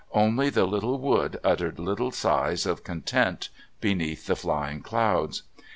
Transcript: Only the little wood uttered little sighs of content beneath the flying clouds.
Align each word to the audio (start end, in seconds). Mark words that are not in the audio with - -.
Only 0.13 0.49
the 0.49 0.65
little 0.65 0.97
wood 0.97 1.39
uttered 1.43 1.77
little 1.77 2.09
sighs 2.09 2.65
of 2.65 2.83
content 2.83 3.49
beneath 3.81 4.25
the 4.25 4.35
flying 4.35 4.81
clouds. 4.81 5.43